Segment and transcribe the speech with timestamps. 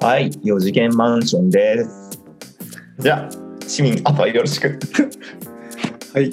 [0.00, 2.20] はい、四次元マンションです。
[2.98, 3.30] じゃあ、
[3.66, 4.78] 市民、あとはよろしく。
[6.14, 6.30] はい、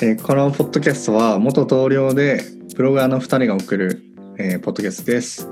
[0.00, 2.40] えーこのポッドキャストは元同僚で
[2.76, 4.02] ブロガーの2人が送る、
[4.38, 5.46] えーポッドキャストです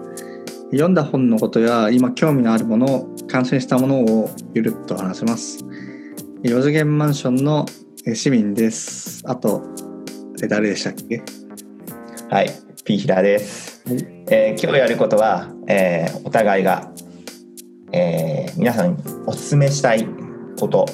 [0.71, 5.65] 読んだ本のことや今興味のあるもの感心したものをゆるっと話します
[6.45, 7.67] 4次元マンションの
[8.07, 9.63] えー市民ですあと
[10.43, 11.23] え誰でしたっけ？
[12.31, 12.51] はい、
[12.85, 13.83] ピーヒラです。
[13.87, 16.91] はいえー今日やることは、えーお互いが、
[17.97, 20.07] えー皆さんにおすすめしたい
[20.59, 20.87] こと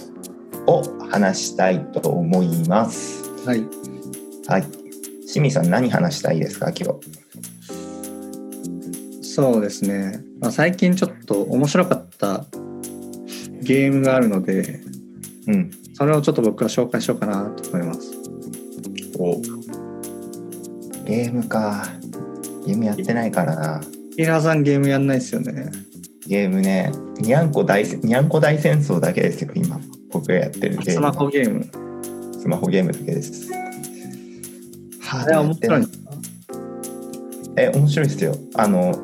[0.67, 3.23] を話したいと思います。
[3.45, 3.65] はい
[4.47, 4.63] はい。
[5.23, 6.71] 清水さん何話したいですか？
[6.71, 7.01] 今日。
[9.25, 12.45] そうですね、まあ、最近ちょっと面白かった
[13.63, 14.81] ゲームがあるので
[15.49, 15.71] うん。
[15.95, 18.13] それをちょっと僕は紹介しようかなと思います
[19.19, 19.41] お
[21.05, 21.87] ゲームか。
[22.67, 23.81] ゲームやってないからな。
[24.17, 25.71] ピーラーさんゲームやんないですよね
[26.27, 29.81] ゲームね、にゃんこ大戦にゃんこ大戦争だけですよ、今。
[30.11, 30.93] 僕がやってるゲーム。
[30.93, 31.69] スマホゲーム
[32.39, 33.51] スマホゲームだけです。
[35.01, 36.11] はあれは面白いんですか
[37.57, 38.37] え、面白いですよ。
[38.55, 38.95] あの、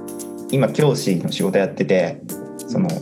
[0.50, 2.22] 今、教師の仕事やってて、
[2.68, 2.94] その、教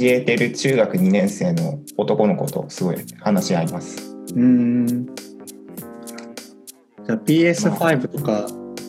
[0.00, 4.16] えてる中学2年生の男の子とすごい話し合います。
[4.34, 5.06] うーん。
[5.06, 8.46] じゃあ PS5 とか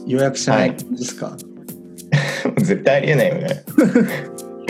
[0.07, 1.37] 予約しないんですか、
[2.57, 3.63] 絶対ありえないよね。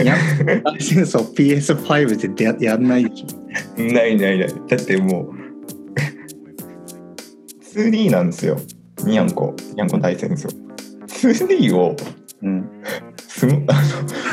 [0.01, 0.15] い、や、
[0.63, 3.81] 大戦争 PS5 でややんないでしょ。
[3.81, 4.47] ないないない。
[4.47, 5.33] だってもう、
[7.75, 8.57] 2D なんですよ。
[9.03, 10.49] にゃんこ、にゃんこ大戦争。
[11.07, 11.95] 2D を
[12.43, 12.69] うん。
[13.27, 13.73] すむあ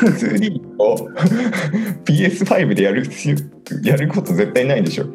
[0.03, 1.09] の 2D を
[2.05, 3.07] PS5 でやる
[3.83, 5.05] やること絶対ないでしょ。
[5.05, 5.07] い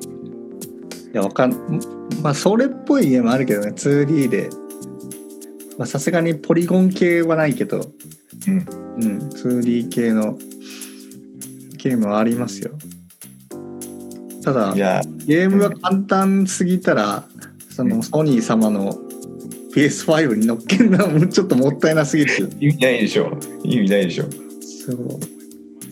[1.13, 1.81] や、わかん、
[2.23, 4.51] まあ、それっぽいゲームあるけどね、2D で。
[5.79, 7.81] まあ、さすがにポリゴン系はないけど、
[8.49, 8.67] うん。
[9.01, 10.37] うん、2D 系の
[11.77, 12.73] ゲームはありますよ。
[14.45, 17.25] ただゲームが簡単すぎたら、
[17.71, 18.93] そのソニー様の
[19.75, 22.51] PS5 に乗っけるのはもうちょっともったいなすぎる。
[22.61, 23.31] 意味ないでしょ。
[23.65, 24.25] 意味ないでしょ。
[24.87, 25.21] そう。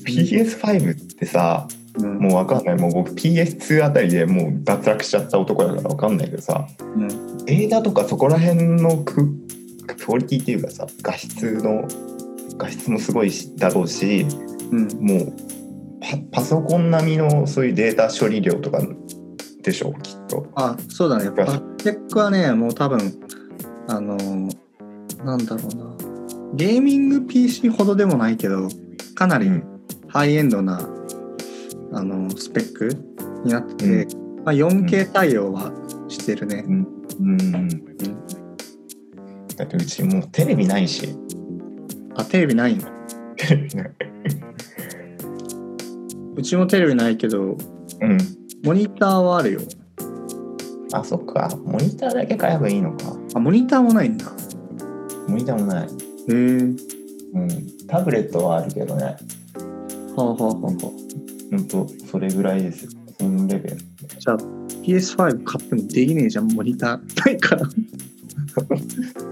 [0.05, 2.77] PS5 ってさ、うん、もうわかんない。
[2.77, 6.67] もう僕 PS2 あたりでもう脱落しちゃった男だからわかんないけどさ、
[6.97, 7.09] うん、
[7.47, 9.29] 映画とかそこら辺のク
[9.97, 11.87] クオリティっていうかさ、画質の、
[12.59, 14.27] 画質もすごいしだろうし、
[14.71, 15.33] うん、もう
[16.01, 18.81] パパソコン並みのそういうデータ処理量とか
[19.63, 20.47] でしょう、きっと。
[20.55, 21.31] あ、そうだね。
[21.31, 22.99] パステックはね、もう多分、
[23.89, 24.69] あのー
[25.25, 25.97] なんだろうな。
[26.55, 28.69] ゲーミング PC ほどでもないけど、
[29.15, 30.89] かなりうんハイエンドな、
[31.93, 32.89] あのスペック
[33.45, 35.71] になってて、まあ、4K 対応は
[36.09, 36.65] してるね。
[36.67, 36.87] うん。
[37.21, 37.69] うん。
[39.55, 41.15] だってうちもうテレビないし。
[42.19, 42.83] あ、テレビないの？
[43.37, 43.91] テレビない。
[46.37, 48.19] うちもテレビないけど、うん。
[48.65, 49.61] モニターはあるよ。
[50.93, 51.49] あ、そっか。
[51.65, 53.17] モニターだけ買えばいいのか。
[53.35, 54.27] あ、モニターもないんだ。
[55.29, 55.87] モニターもない。
[55.87, 55.91] へ
[56.29, 56.35] え。
[56.35, 56.37] う
[56.75, 56.77] ん。
[57.87, 59.05] タブレットはあるけどね。
[59.05, 59.17] は
[60.17, 61.09] あはあはあはあ。
[61.51, 62.91] ほんと、それぐらいですよ。
[63.21, 63.77] そのレベル。
[63.77, 64.37] じゃあ
[64.83, 67.63] PS5 買ってもできねえじゃん、モニターないから。
[67.65, 67.71] モ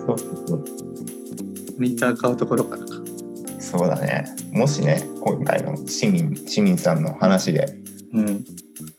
[0.06, 0.64] そうそう
[1.78, 2.86] ニター買うところからか。
[3.58, 4.24] そうだね。
[4.52, 7.66] もしね、今回の市民、市民さんの話で、
[8.12, 8.44] うん。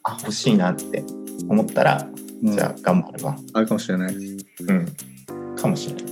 [0.03, 1.03] あ、欲しいなって
[1.47, 2.07] 思ったら、
[2.43, 3.35] うん、じゃあ頑張れば。
[3.53, 4.15] あるかもしれない。
[4.15, 5.55] うん。
[5.55, 6.03] かもしれない。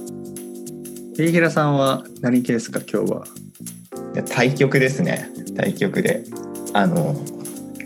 [1.17, 3.25] ピーヒラさんは何系ですか、今日は？
[4.13, 5.29] で対局ですね。
[5.55, 6.23] 対局で。
[6.73, 7.15] あの、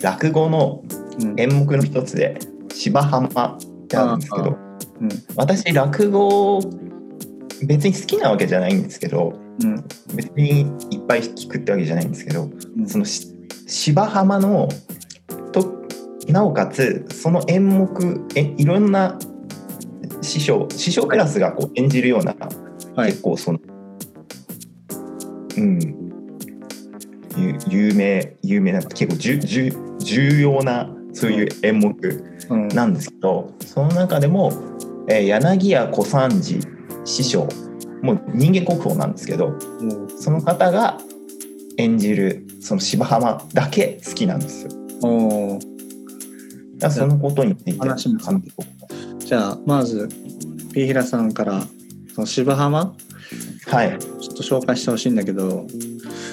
[0.02, 0.84] 落語の
[1.22, 1.40] うん。
[1.40, 2.40] 演目の一つで、
[2.74, 4.58] 芝浜ってあるんですけあど、
[5.02, 5.10] うん。
[5.36, 6.62] 私、落語、
[7.66, 9.84] 別に好きなわけじゃないんですけど、うん。
[10.16, 10.62] 別に
[10.92, 12.88] いっぱい聞くってわけじゃないんですけど、うん。
[12.88, 13.36] そのし
[13.68, 14.70] 芝浜の
[15.52, 15.86] と
[16.28, 19.18] なおかつその演目えいろんな
[20.22, 22.36] 師匠師匠クラスがこう演じるような、
[22.96, 23.12] はい。
[23.12, 23.60] 結構その
[25.58, 25.80] うん。
[27.38, 31.94] ゆ有名有名な結構じゅじゅ重要なそういう演目
[32.50, 32.68] うん。
[32.70, 34.52] なんですけどその中でも、
[35.10, 36.60] えー柳家小三治
[37.10, 37.48] 師匠
[38.02, 40.98] もう人間国宝なんですけどもうその方が
[41.78, 44.72] 演じるその芝浜だけ好きなんですよ。
[45.02, 45.70] おー
[46.78, 48.20] だそのことについて話も
[49.20, 50.10] じゃあ、まず、
[50.74, 51.62] ピーヒラさんから、
[52.16, 52.96] その芝浜、
[53.68, 55.68] はいちょっと紹介してほしいんだけど、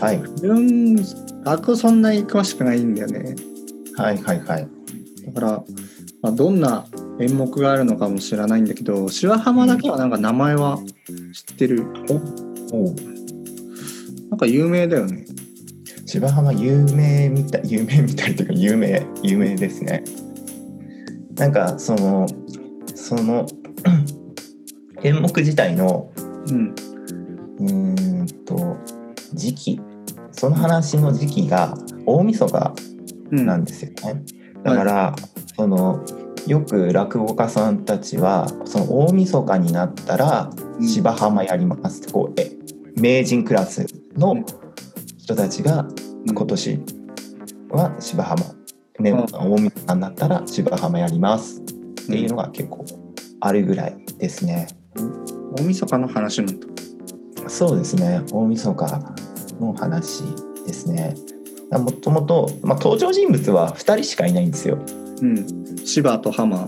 [0.01, 0.97] はい自分、
[1.45, 3.35] 楽そんなに詳しくないんだよね。
[3.97, 4.69] はいはいはい。
[5.27, 5.65] だから、
[6.23, 6.87] まあ、どんな
[7.19, 10.79] 演目があるのかも知らないんだけど白浜だけはなんか名前は
[11.33, 11.87] 知ってる、
[12.73, 12.95] おう。
[14.31, 15.25] なんか有名だよね。
[16.05, 20.05] 芝浜有名みたい有名みたいというか有名有名ですね。
[21.37, 22.27] なんかその
[22.95, 23.47] その
[25.03, 26.11] 演目自体の
[26.49, 26.75] うん。
[27.59, 28.77] うーんと
[29.33, 29.81] 時期？
[30.33, 31.75] その話の時期が
[32.05, 32.75] 大晦日
[33.33, 33.47] うん。
[33.47, 34.23] なんですよね。
[34.63, 35.17] だから、
[35.57, 36.05] その
[36.47, 40.87] よく落語家さんたちはその大晦日になったらうん。
[40.87, 42.53] 芝浜やりますってこうえ
[42.95, 44.37] 名人クラスの
[45.19, 45.87] 人たちが
[46.27, 46.35] うん。
[46.35, 46.81] 今年
[47.71, 48.43] は芝浜、
[49.01, 49.27] ねうん。
[49.27, 51.61] 大晦日になったら芝浜やります。
[51.61, 51.65] っ
[52.09, 52.85] ていうのが結構
[53.41, 54.69] あるぐらいですね。
[55.59, 56.67] 大晦日の話なんだ。
[57.49, 58.23] そうですね。
[58.33, 59.01] 大晦日
[59.61, 60.23] の話
[60.67, 61.15] ですね。
[61.71, 64.79] もともと、まあ、登場人物は2人しかいないんですよ。
[65.23, 65.47] うん。
[65.85, 66.67] 芝と浜。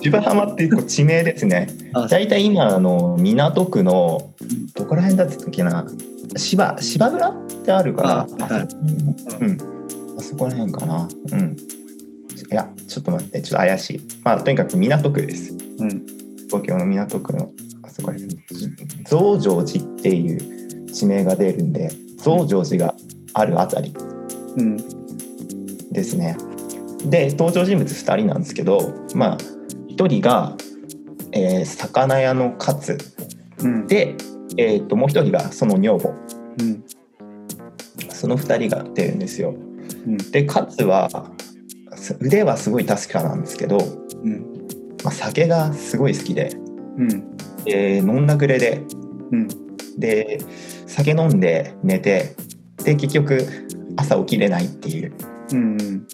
[0.00, 1.68] 芝浜っていう地名ですね。
[1.94, 4.32] あ大体今あの港区の
[4.74, 5.86] どこら辺だったっけな。
[6.36, 8.26] 芝芝倉ってあるから。
[8.40, 8.62] あはい。
[8.62, 9.58] あそこうん。
[10.18, 11.08] あそこら辺かな。
[11.32, 11.56] うん。
[12.50, 13.42] いやちょっと待って。
[13.42, 14.00] ちょっと怪しい。
[14.24, 15.52] まあとにかく港区です。
[15.52, 16.06] うん。
[16.46, 17.50] 東京の港区の
[17.82, 18.36] あそこら辺。
[19.04, 22.94] 増上寺っていう地名が出るんで増上寺が
[23.34, 23.94] あるあたり。
[24.56, 24.97] うん
[25.98, 26.36] ですね。
[27.04, 29.38] で登場人物2人なんですけどまあ
[29.88, 30.56] 1人が、
[31.32, 32.98] えー魚屋の勝
[33.58, 33.86] うん。
[33.86, 34.14] で、
[34.56, 36.14] えー、ともう1人がその女房。
[36.60, 36.84] うん。
[38.10, 39.54] その2人が出るんですよ。
[40.06, 40.16] うん。
[40.30, 41.32] で勝は
[41.96, 44.40] す腕はすごい確かなんですけど、うん。
[45.04, 46.50] まあ、酒がすごい好きで、
[46.96, 47.36] うん。
[47.66, 48.82] えー飲んだくれで。
[49.32, 49.48] うん。
[49.98, 50.38] で
[50.86, 52.36] 酒飲んで寝て
[52.84, 53.44] で結局
[53.96, 55.12] 朝起きれないっていう
[55.52, 56.06] うん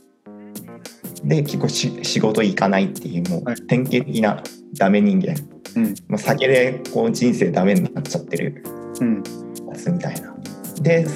[1.25, 3.55] で結構し仕事行かないっていうもはい。
[3.55, 4.43] う典型的な
[4.77, 5.35] ダメ人間。
[5.77, 5.95] うん。
[6.09, 8.63] もう酒でこう人生ダメになっちゃってる。
[9.01, 9.23] うん。
[9.69, 10.35] やつみたいな。
[10.83, 11.07] で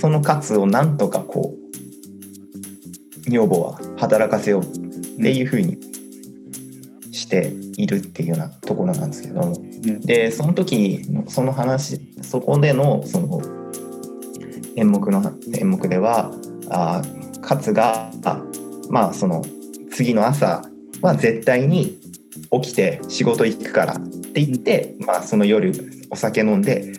[0.00, 1.54] その勝をなんとかこ
[3.26, 5.78] う女房は働かせようっていうふうに
[7.12, 9.56] しているっていうようなところなんですけども。
[9.56, 10.00] うん。
[10.00, 13.40] でその時のその話そこでのその
[14.74, 15.22] 演目の
[15.54, 16.32] 演目では
[16.70, 17.02] あ
[17.42, 18.42] 勝があ
[18.88, 19.44] まあその
[19.90, 20.62] 次の朝
[21.02, 21.98] は絶対に
[22.62, 24.00] 起きて仕事行くからっ
[24.32, 25.72] て言って、まあ、その夜
[26.10, 26.92] お酒飲んで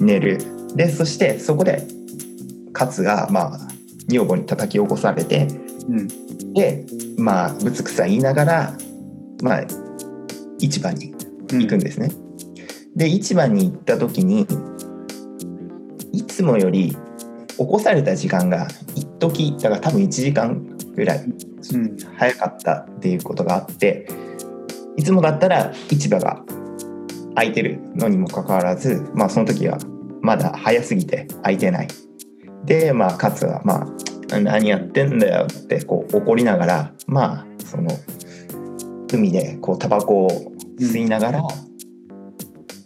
[0.00, 0.38] 寝る。
[0.74, 1.86] でそしてそこで
[2.72, 3.58] 勝がまあ
[4.08, 5.48] 女房に叩き起こされて
[5.88, 6.08] うん。
[6.54, 6.84] で
[7.16, 8.74] まあぶつくさ言いながら
[9.42, 9.64] まあ
[10.58, 11.14] 市場に
[11.50, 12.10] 行くんですね。
[12.96, 14.46] で市場に行った時に
[16.12, 16.96] いつもより
[17.58, 20.64] 起こされた時間が一時だから多分1時間
[20.94, 24.08] ぐらいうん早かったっていうことがあって
[24.96, 26.42] いつもだったら市場が
[27.34, 29.78] 空いてるのにもかかわらず、まあ、その時は
[30.20, 31.88] まだ早すぎて空いてない。
[32.64, 33.86] でまあ勝はま
[34.32, 37.90] あ何やってんだよってこう怒りながらまあその
[39.12, 41.42] 海でこうタバコを吸いながら、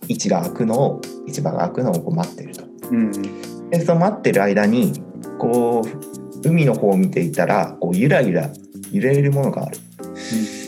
[0.08, 2.64] 市が開くのを市場が開くのをこう待ってると。
[2.90, 4.92] うんでその待ってる間に
[5.38, 8.50] こう海の方を見ていたらこうゆらゆら
[8.92, 9.78] 揺れるものがある。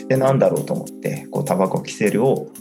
[0.07, 2.51] でなんだろうと思ってこうタバコキセルを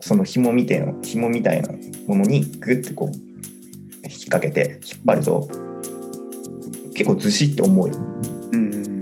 [0.00, 1.68] その紐みたいな紐みたいな
[2.08, 5.48] ものにグッてこう引っ掛けて引っ張ると
[6.94, 9.00] 結構ずしって重いうん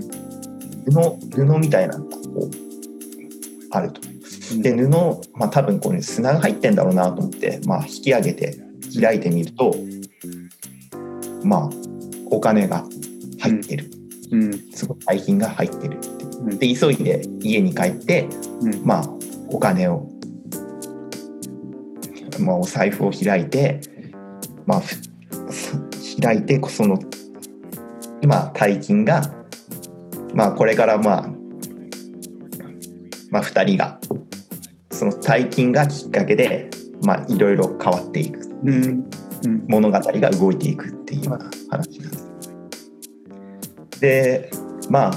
[0.85, 2.51] 布布みたいなのがこう
[3.71, 4.01] あると。
[4.61, 4.89] で布、
[5.33, 8.59] まあ、多分これ砂が入ってんだろうなと思って、まあ、引き上げて
[8.99, 9.73] 開いてみると
[11.43, 11.69] まあ
[12.29, 12.85] お金が
[13.39, 13.91] 入ってる、
[14.31, 14.71] うん。
[14.73, 16.07] すごい大金が入ってるって。
[16.25, 16.59] うん。
[16.59, 18.27] で急いで家に帰って
[18.61, 18.85] うん。
[18.85, 19.03] まあ
[19.49, 20.07] お金を、
[22.39, 23.81] まあ、お財布を開いて
[24.65, 24.95] まあふ
[26.21, 26.97] 開いてその
[28.23, 29.33] まあ大金が
[30.33, 31.27] まあこれからまあ
[33.29, 33.99] まあ2人が
[34.91, 36.69] その大金がきっかけで
[37.03, 38.39] まあいろいろ変わっていく。
[38.63, 39.20] うんうん
[39.67, 42.31] 物語が動いていくっていうような話です。
[43.99, 44.51] で
[44.89, 45.13] まあ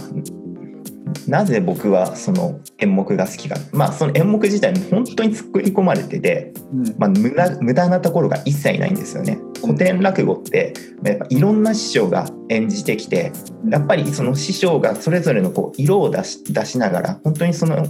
[1.27, 9.39] なぜ僕はその演目が好きかまあその演目自体も本当に作り込まれてて、うんまあ、無駄無駄なところが一切ないんですよね。
[9.61, 13.33] 古典落語ってやっぱいろんな師匠が演じてきて
[13.71, 17.87] やっぱりその師匠がそれぞれのこう色を出し出しながら本当にその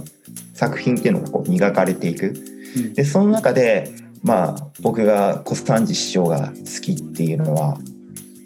[0.53, 2.33] 作品っていうのがこう磨かれていく。
[2.93, 3.91] でその中で
[4.25, 7.77] まあ僕が小三治師匠が好きっていうのは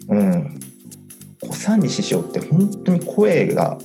[0.08, 0.60] うん。
[1.42, 3.78] 小三治師匠って本当に声が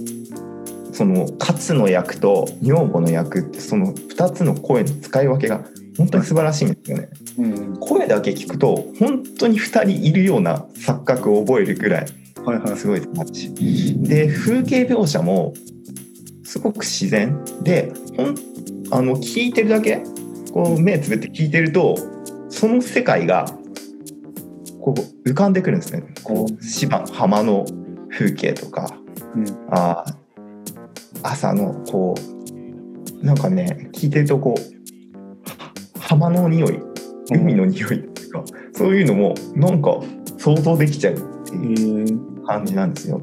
[0.92, 5.64] その勝の役と女房の役ってその2つの声の使い分けが
[5.98, 7.10] 本当に素晴らしいんですよね。
[7.38, 7.78] うん。
[7.78, 12.06] 声声だけ聞くと本当に2人いるような錯覚を覚えるぐらい
[12.44, 12.78] はいはい。
[12.78, 13.54] すごい街
[14.04, 15.54] で風景描写も
[16.44, 18.36] すごく自然でほん
[18.92, 20.04] あの聞いてるだけ
[20.56, 21.98] こう目つぶって聞いてると
[22.48, 23.46] その世界が
[24.80, 24.96] こ
[25.26, 27.66] う浮かんでくるんですねこう芝浜の
[28.10, 28.90] 風景とか
[29.36, 30.16] うんあー
[31.24, 32.16] 朝のこ
[33.22, 36.80] うなんかね聞いてるとこうは浜の匂い
[37.32, 38.44] 海の匂いっていうか
[38.74, 40.00] そういうのもなんか
[40.38, 41.22] 想像できちゃうって
[41.54, 43.22] えいうー感じなんですよ。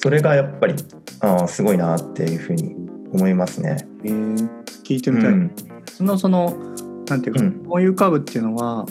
[0.00, 0.74] それがやっぱり
[1.20, 2.74] あーすごいなっていうふうに
[3.12, 3.76] 思いますね。
[4.04, 5.50] えー聞いてみたい、うん。
[5.86, 6.56] そのその
[7.08, 7.62] なんていうか、うん。
[7.64, 8.86] 思い浮かぶっていうのは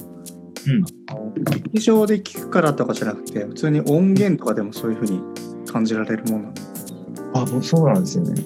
[0.68, 0.84] うん。
[1.08, 5.22] あの劇場で聞くからとかじゃなくて普通に音源とかでもそういうふうに
[5.72, 6.54] 感じられるもの。
[7.34, 8.42] あそうなんですよね。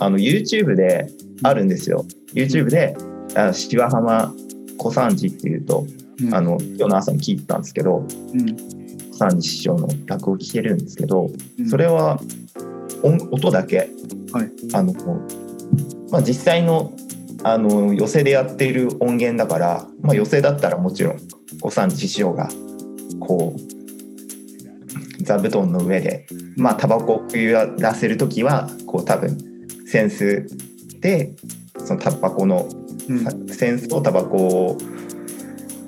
[0.00, 1.08] あの YouTube で
[1.44, 2.04] あるんですよ。
[2.34, 2.96] YouTube で
[3.36, 4.34] あ芝浜
[4.76, 5.86] 小三治っていうと、
[6.20, 6.34] うん。
[6.34, 8.56] あの今日の朝に聞いてたんですけどうん。
[9.12, 12.20] 小三治師匠の落語聞けるんですけどうんそれは
[13.02, 13.90] 音音だけ、
[14.32, 14.92] はいあの
[16.10, 16.92] まあ、実際の
[17.44, 21.20] あの寄席でやっている音源だから、まあ、寄席だったらもちろん
[21.60, 22.48] 小三治師匠が
[23.20, 29.38] こう座布団の上でまあタバコを食い出せる時はこう多分
[29.84, 30.46] 扇子
[31.00, 31.32] で
[31.78, 32.68] そのタバコの
[33.08, 33.24] うん。
[33.24, 34.76] さ扇子をタバコ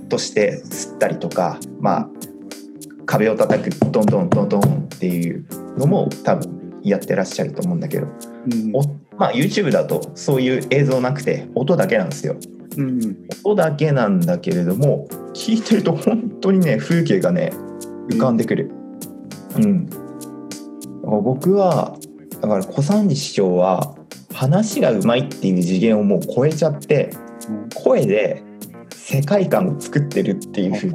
[0.09, 2.09] として吸ったりとかまあ
[3.07, 5.45] 壁を叩くドンドンドンドンっていう
[5.77, 8.09] のも多分やってらっしゃると思うんだけど、う
[8.55, 8.71] ん。
[8.75, 8.83] お
[9.19, 12.37] まあ、YouTube だとそういう映像なくて音だけなんですよ。
[12.77, 17.53] うん音だけなんだけれども聞いてると本当にね風景がね
[18.09, 18.71] 浮かんでくる。
[19.57, 19.89] うん、
[21.03, 21.99] 僕は
[22.41, 23.95] だから小三治師匠は
[24.33, 27.11] 話がうまいっていう次元をもう超えちゃって
[27.75, 28.43] 声で
[28.91, 30.95] 世界観を作ってるっていうふうに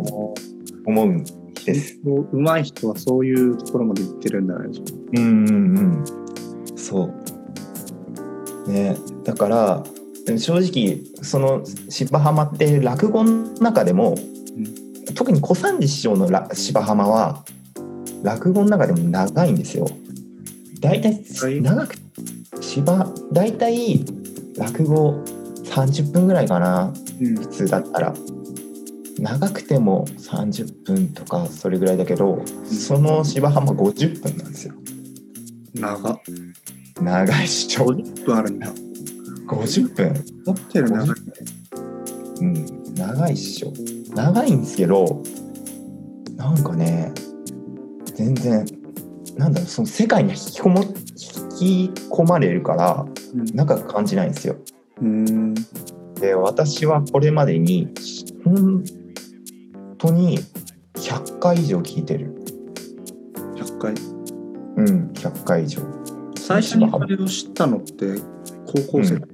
[0.86, 1.24] 思うん
[1.66, 2.00] です。
[2.04, 4.70] うまい人はそういうところまで行ってるんだね。
[5.14, 6.06] うんうんうん
[6.78, 7.25] そう
[8.68, 8.98] ね。
[9.24, 9.84] だから
[10.38, 14.16] 正直その芝浜って落語の中でも、
[15.16, 17.46] 特に小三治師匠のら芝浜は
[18.24, 19.88] 落語の中でも長いんですよ。
[20.80, 21.62] 大体はい。
[21.62, 21.96] 長く
[22.62, 24.04] 芝大体
[24.58, 25.24] 落語
[25.66, 27.36] 30分ぐらいかなうん。
[27.36, 28.14] 普通だったら。
[29.18, 34.74] 長くても30分とかそれぐらいだけどその芝浜50分なんですよ。
[35.74, 36.22] 長っ。
[37.02, 38.72] 長いっしょ50分あるんだ。
[39.48, 40.14] 50分
[40.46, 41.16] 持ってる長いね。
[42.42, 43.74] うん長いっしょ
[44.16, 45.22] 長いんですけど
[46.38, 47.14] なんかね
[48.16, 48.66] 全然
[49.38, 50.94] なんだろうその世界に引きこも引
[51.58, 53.06] き込まれるから
[53.54, 54.56] 長く感じないんですよ
[55.02, 55.54] うん。
[56.16, 57.90] で私はこれまでに
[58.44, 58.84] 本
[59.98, 60.40] 当に
[60.96, 62.34] 100回以上聞いてる
[63.56, 63.94] 100回。
[64.78, 65.82] うん100回以上
[66.46, 68.22] 最初にそれを知ったのって
[68.68, 69.34] 高校生とか？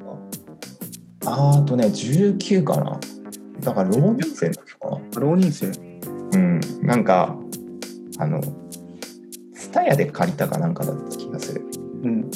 [1.25, 2.97] あーあとね19かな。
[3.59, 5.19] だから浪人生の時かな。
[5.19, 5.67] 浪人生。
[5.67, 6.61] うん。
[6.81, 7.35] なんか
[8.17, 8.41] あの
[9.53, 11.65] ツタヤで借りたかなんかだった気がする。
[12.03, 12.31] うん。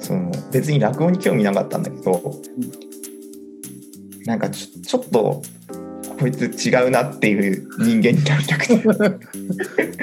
[0.00, 2.40] その別に落語に興味なかったんだけど
[4.26, 5.42] なんかちょちょっと
[6.18, 8.82] こいつ違うなっていう人間になりたくて。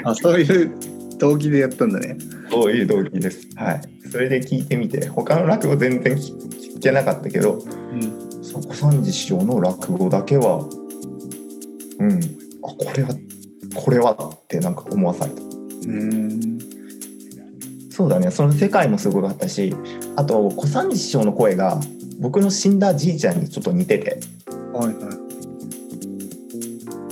[0.04, 2.16] あ、そういう動機でやったんだね。
[2.50, 6.34] そういう動機ですはいそれで聞いてみて他の落語全然聞
[6.78, 7.58] 聞けなかったけどう
[7.96, 8.42] ん。
[8.42, 10.66] そこ三治師匠の落語だけは
[11.98, 12.20] うん
[12.62, 13.10] あこれは
[13.76, 15.44] これはってなんか思わされたう
[15.92, 16.58] ん。
[17.90, 19.74] そうだねその世界もすごかったし
[20.16, 21.78] あと小三治師匠の声が
[22.18, 24.18] 僕の死んだじいちゃんにちょっと似てて
[24.72, 24.96] はいはい。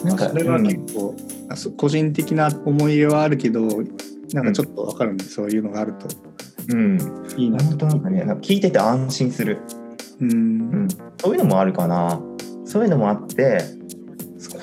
[0.05, 1.15] なんかそれはうん結構、
[1.77, 3.67] 個人的な思い入れはあるけど、
[4.33, 6.09] なんかちょっとわかるね、そういうのがあると。
[6.71, 6.99] うん、
[7.37, 7.59] いいな。
[7.77, 9.59] となくねなんか聞いてて安心する、
[10.21, 10.31] うん。
[10.31, 10.35] う
[10.81, 10.89] ん、
[11.19, 12.21] そういうのもあるかな。
[12.65, 13.61] そういうのもあって
[14.39, 14.59] 小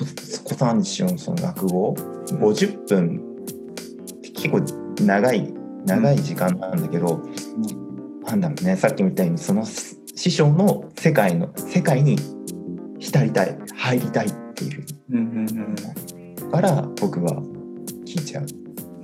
[0.50, 1.94] 小三治のその落語。
[2.26, 3.22] 50分。
[4.34, 4.60] 結構
[5.04, 5.52] 長い
[5.86, 7.22] 長い時間なんだけど、
[8.24, 12.16] なんだろうねさっきみたいにその師師匠の世界の世界に
[12.98, 14.84] 浸りたい入りたいっていう。
[15.10, 15.76] うんうん
[16.50, 17.42] から僕は
[18.04, 18.46] 聞いちゃう。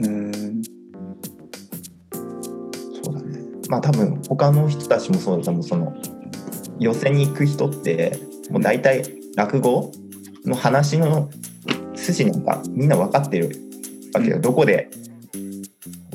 [0.00, 0.26] うん。
[0.26, 0.62] うん。
[3.04, 3.38] そうだね。
[3.68, 5.62] まあ多分他の人たちもそうだと思う。
[5.62, 5.94] その
[6.78, 8.18] 寄席に行く人って
[8.50, 9.04] もう大体
[9.36, 9.92] 落語
[10.44, 11.30] の話の
[11.94, 13.52] 筋なんかみんな分かってる
[14.14, 14.90] わけよ、どこで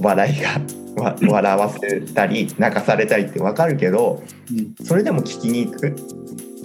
[0.02, 4.24] 笑いがわ笑わせたり泣かされたりって分かるけど
[4.84, 5.96] それでも聞きに行く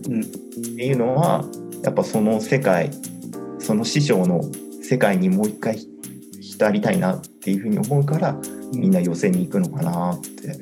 [0.08, 0.22] うん。
[0.22, 0.24] っ
[0.76, 1.44] ていうのは
[1.82, 2.90] やっぱその世界
[3.62, 4.42] その師匠の
[4.82, 5.78] 世界にもう一回
[6.40, 8.36] 浸りたいなっていうふうに思うから
[8.74, 10.58] みんな寄せに行くのかなって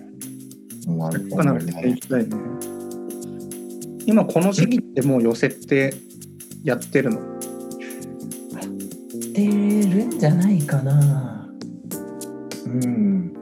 [0.87, 2.37] 思われかなり行きたいね。
[4.07, 5.95] 今この時期ってもう寄せって
[6.63, 7.21] やってるの？
[9.33, 11.49] てるんじゃないかな。
[12.67, 13.33] うん。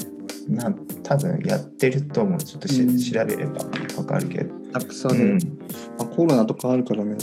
[0.48, 0.72] な
[1.02, 2.38] 多分やってると思う。
[2.42, 2.98] ちょっとし、うん。
[2.98, 3.64] 調べれば
[3.96, 4.54] わかるけど。
[4.72, 5.38] たくさん、うん、
[5.98, 7.16] あコロナとかあるからね。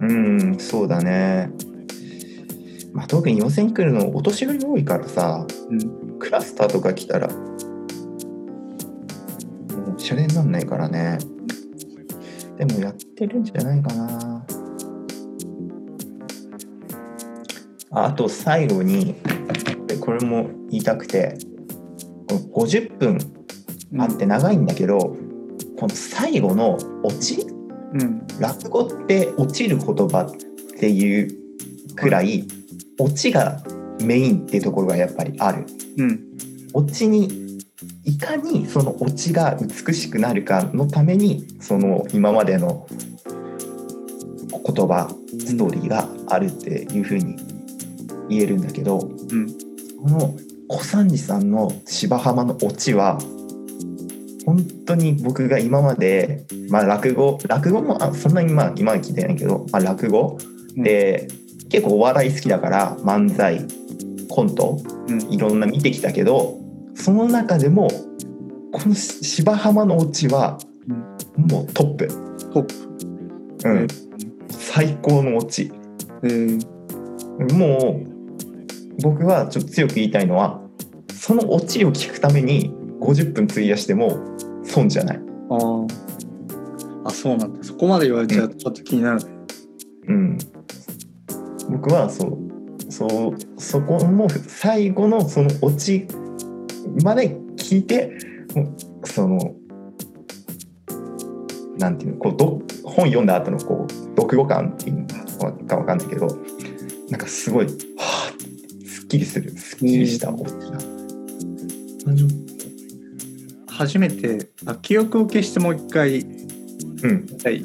[0.00, 1.50] うん、そうだね。
[2.92, 6.18] まあ特に予選来るのお年寄り多いからさうん。
[6.18, 7.34] クラスターとか来たらも
[9.96, 11.18] うシャレになんないからね。
[12.56, 14.44] でもやってるんじゃないかな。
[17.90, 19.14] ああと最後に
[19.86, 21.38] でこれも言いたくて
[22.28, 23.18] この50分
[23.98, 25.16] あって長いんだけど、こ
[25.82, 27.46] の最後のオチ
[27.92, 28.26] うん。
[28.38, 31.30] 落語って落ちる言葉っていう
[31.94, 32.46] くらい
[32.98, 33.62] オチが
[34.02, 35.66] メインっていうところがやっぱりある。
[35.96, 36.20] うん。
[36.74, 37.58] オチに
[38.04, 42.86] いかにそのオチが美しくなるかのためにその今までの
[44.50, 47.36] 言葉ストーリーがあるっていうふうに
[48.28, 49.46] 言えるんだけどうん。
[50.02, 50.36] この
[50.68, 53.18] 小三治さんの「芝浜」のオチは
[54.48, 60.38] 本当に僕が今まで、まあ、落語落語もあそんなにまあ今は聞いてないけど、まあ、落語
[60.74, 61.28] で、
[61.68, 63.60] 結構お笑い好きだから漫才
[64.30, 65.20] コントうん。
[65.30, 66.58] いろんな見てきたけど
[66.94, 67.88] その中でも
[68.72, 70.58] このし芝浜のオチは
[71.36, 72.08] もうトップ、
[72.52, 72.74] トップ。
[73.64, 73.86] うん、
[74.48, 75.70] 最高のオチ。
[76.22, 80.60] えー、もう僕はちょっと強く言いたいのは
[81.12, 84.18] そのオチを聞くために50分費やしても
[84.64, 85.86] 損じゃない、あー。
[87.04, 87.62] あそうなんだ。
[87.62, 89.30] そこまで言われちゃうとちょっと気になるね。
[90.08, 90.38] うん、
[91.70, 92.38] 僕はそう。
[92.90, 96.06] そうそこも最後のそのオチ
[97.04, 98.10] まで聞いて
[99.04, 99.38] その
[101.76, 105.06] なんていうのこうど本読んだ後のこう読後感っていうの
[105.66, 106.26] かわかんないけど
[107.10, 109.50] なんかすごいはあすっきりする。
[109.50, 110.78] すっきりしたオチが。
[113.78, 116.20] 初めてあ記憶を消してもう一回
[117.02, 117.64] うん、はい。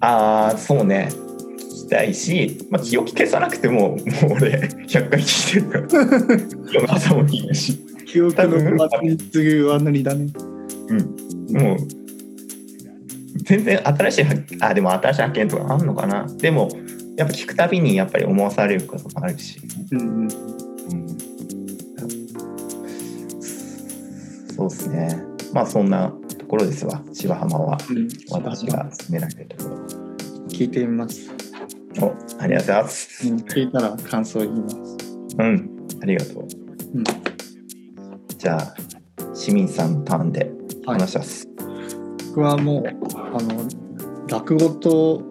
[0.00, 1.08] ああそうね。
[1.58, 3.98] 聞きたいし、まあ、記憶消さなくてももう
[4.36, 6.06] 俺100回聞いてるから。
[6.72, 10.28] 今日の朝も聞いたし、記憶の上塗り次ぐ上塗りだね。
[10.88, 11.78] うん、もう
[13.44, 16.26] 全然新しい発あでも新しい発見とかあんのかな。
[16.38, 16.70] でも
[17.16, 19.60] やっぱ聞くたびにやっぱり思わされることもあるし、
[19.92, 20.67] うんうん
[24.58, 25.24] そうですね。
[25.52, 27.00] まあそんなところですわ。
[27.12, 27.78] 芝浜は。
[27.88, 29.70] うん、私が勧められとこ
[30.48, 31.30] 聞いてみます。
[31.94, 33.28] ろおありがとうございます。
[33.28, 34.76] うん、聞いたら感想言います。
[35.38, 35.70] うん。
[36.02, 36.48] ありがとう。
[36.94, 37.04] うん、
[38.36, 38.74] じゃあ
[39.32, 40.50] 市民さんのターンで
[40.84, 40.98] はい。
[40.98, 41.48] 話します、
[42.30, 43.68] 僕はもうあの
[44.28, 45.22] 落語と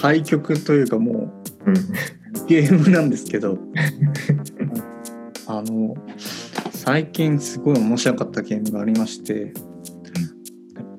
[0.00, 1.32] 対局というかも
[1.66, 1.74] ううん。
[2.46, 3.58] ゲームなんですけど。
[5.46, 5.94] あの
[6.84, 9.54] 最近すごい面白かったゲームがありまして、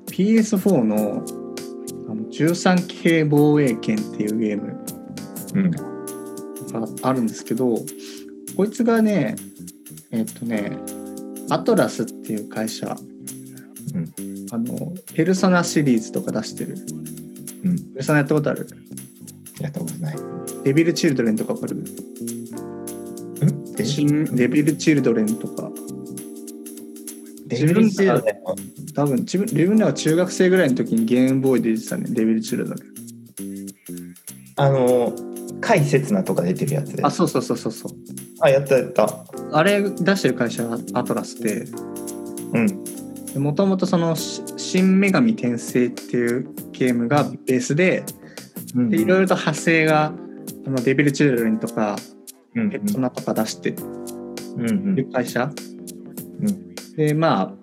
[0.06, 1.24] PS4 の
[2.08, 4.84] あの13騎兵防衛権っていうゲーム
[5.54, 5.70] うん。
[5.70, 5.80] が
[7.02, 7.76] あるんですけど
[8.56, 9.36] こいつがね
[10.10, 10.76] えっとね
[11.50, 12.96] アトラスっていう会社、
[13.94, 14.12] うん。
[14.50, 16.76] あのペルソナシリーズとか出してる。
[17.64, 17.76] うん。
[17.92, 18.66] ペルソナやったことある？
[19.60, 20.16] やったことない。
[20.64, 21.76] デビルチルドレンとかわかる？
[21.76, 21.84] ん
[24.04, 25.70] デ新デビルチルドレンとか。
[27.46, 28.26] デビルシールド
[28.94, 34.14] 多分自分自分らが中学生ぐらいの時にゲームボーイで出てたねデビルチルドレン
[34.56, 35.12] あの
[35.60, 37.92] 甲斐刹那とか出てるやつあそうそうそうそうそう。
[38.40, 39.24] あやったやった。
[39.52, 41.66] あれ出してる会社はアトラスで。
[42.52, 43.42] うん。
[43.42, 48.02] もともとそのし「新女神転生」っていうゲームがベースで
[48.90, 50.12] いろいろと派生が
[50.66, 52.15] あのデビルチルドレンとかうん
[52.70, 53.74] ペットナとか出して。
[54.56, 54.94] うんうん。
[54.94, 55.50] る会社、
[56.40, 56.74] うん。
[56.96, 57.54] でま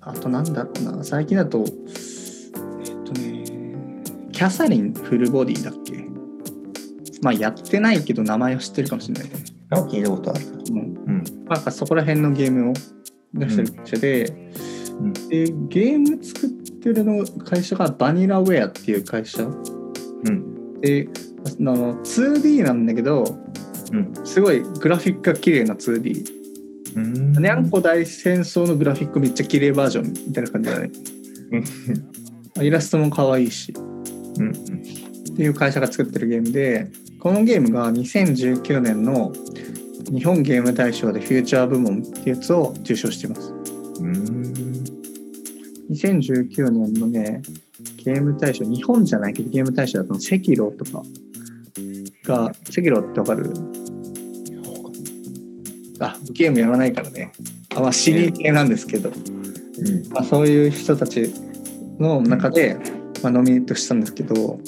[0.00, 1.02] ああとなんだろうな。
[1.02, 1.66] 最近だとえっ
[3.04, 3.44] とね
[4.30, 6.04] キャサリンフルボディだっけ？
[7.22, 9.30] まあやってないけど名前を知ってるかもしれないね、
[9.70, 10.44] あ聞いたことある。
[10.46, 10.78] うん。
[10.78, 11.24] うん。
[11.46, 12.74] まあ、そこら辺のゲームを
[13.34, 14.24] 出してる会社で,、
[15.00, 15.12] うん。
[15.12, 19.42] でゲーム作ってるの会社がバニラウェアっていう会社。
[19.42, 19.50] う
[20.30, 20.80] ん。
[20.80, 21.08] で
[21.58, 23.24] あの 2D なんだけど
[23.92, 24.26] うん。
[24.26, 26.24] すごいグラフィックが綺麗な 2D
[26.96, 27.32] うん。
[27.32, 30.90] にゃんこ大戦争のグラフィックめっちゃ綺麗バージョンみたいな感じだね。
[32.60, 33.72] イラストも可愛いし。
[34.38, 34.50] うん
[35.34, 36.86] っていう会社が作ってるゲームで
[37.18, 39.32] このゲームが2019年の
[40.12, 43.52] 日本ゲーム大賞でフューチャー部門ってやつを受賞しています。
[44.00, 44.16] うん。
[44.16, 44.44] うん
[45.90, 47.42] 2019年のね
[48.04, 51.02] ゲーム大賞日本じゃないけどゲーム大賞だと赤色とか
[52.24, 53.52] が赤色ってわかる？
[56.00, 57.32] あゲームやらないからね。
[57.76, 59.14] あまあシリー系なんですけど、うん。
[60.10, 61.32] まあ、そういう人たち
[61.98, 62.76] の中で、
[63.22, 64.58] まあ、ノミネートしたんですけど、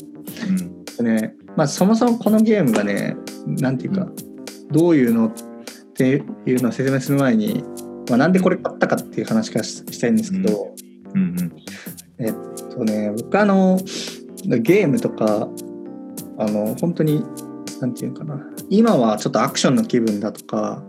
[1.00, 3.16] ねまあ、そもそもこのゲームがね
[3.46, 4.08] なんていうか、
[4.70, 5.32] どういうのっ
[5.94, 7.64] ていうのを説明する前に、
[8.08, 10.74] まあ、なんでこれ買ったかっていう話からししたいんですけど、
[11.14, 11.56] うんうん。
[12.18, 12.32] えっ
[12.70, 13.78] とね僕あの
[14.44, 15.48] ゲームとか
[16.38, 17.24] あの本当に
[17.80, 18.40] なんていうかな。
[18.70, 20.82] 今はちょっとアクションの気分だとか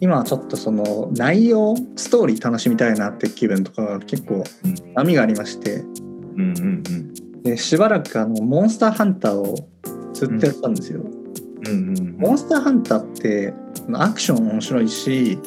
[0.00, 4.94] 今はちょっとその内容ストーリー楽しみたいなって気分とかが結構うん。
[4.94, 5.76] 波がありまして。
[5.76, 9.68] うんうんでしばらくあのモンスターハンターを
[10.14, 11.00] ずっとやったんですよ。
[11.00, 13.52] うんうんモンスターハンターって
[13.92, 15.38] アクション面白いし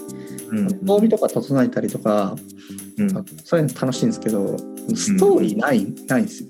[0.51, 2.35] うん装備とか整えたりとか
[2.97, 3.25] うん。
[3.43, 4.57] そういうの楽しいんですけど
[4.95, 6.49] ストーリーない,、ないんですよ。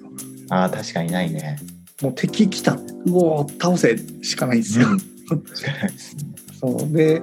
[0.50, 1.58] ああ確かにないね。
[2.02, 4.88] もう敵来たうおー倒せしかないんですよ。
[4.88, 6.24] 確かにないですね
[6.60, 6.92] そう。
[6.92, 7.22] で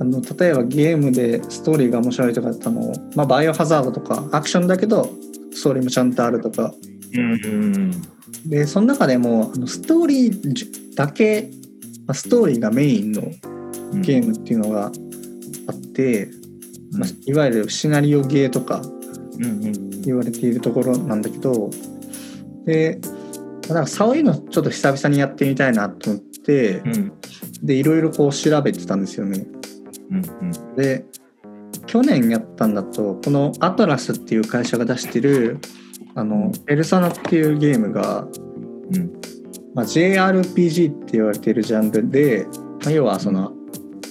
[0.00, 5.10] あの例えばゲームでストーリーが面白いとかだったの、まあ、バイオハザードとかアクションだけど
[5.52, 6.72] ストーリーもちゃんとあるとか。
[7.14, 8.02] うんうん
[8.46, 11.48] でその中でもあのストーリーじだけ
[12.06, 13.22] まあストーリーがメインの
[13.92, 14.02] うん。
[14.02, 17.00] ゲームっていうのがあって、うん。
[17.00, 18.80] まあ、いわゆるシナリオゲーとか
[19.38, 19.92] うんうん。
[20.02, 21.70] 言われているところなんだけど
[22.64, 23.00] で
[23.68, 27.12] なんかそういうのちょっと久々にやってみたいなと思ってうん。
[27.62, 29.46] でいろいろこう調べてたんですよね。
[30.10, 31.04] うんで
[31.86, 35.58] 去年やったんだとこのアトラスっていう会社が出してる
[36.14, 38.26] あの「ペルソナ」っていうゲームが、
[38.92, 39.12] うん。
[39.74, 42.46] まあ、JRPG って言われているジャンルで、
[42.84, 43.52] まあ、要はその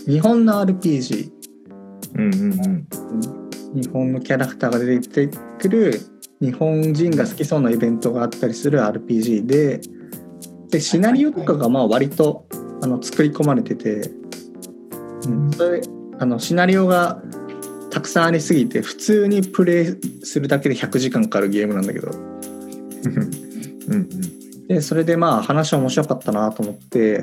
[0.08, 1.32] 日本の RPG
[2.16, 2.88] うんうんうん。
[3.74, 6.00] 日本のキャラクターが出てくる
[6.42, 9.82] 日本人が好きそうなイベントがあったりする RPG で
[10.70, 12.46] でシナリオとかがまあ割と
[12.82, 14.10] あの作り込まれてて、
[15.26, 15.82] うん、それ
[16.20, 17.22] あのシナリオが
[17.92, 22.12] たくさんありすぎて普通にプレイするだけで100時間かかるゲームなんだけど。
[22.12, 22.18] う
[23.90, 27.20] んうんでそれでまあ話面白かったなと思って